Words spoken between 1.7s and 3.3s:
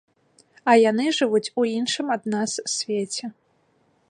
іншым ад нас свеце.